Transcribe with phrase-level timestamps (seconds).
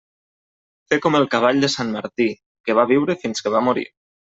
[0.93, 2.29] Fer com el cavall de sant Martí,
[2.67, 3.91] que va viure fins que va morir.